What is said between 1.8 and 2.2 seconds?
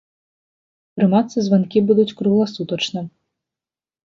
будуць